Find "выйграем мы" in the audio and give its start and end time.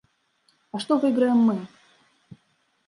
1.03-1.57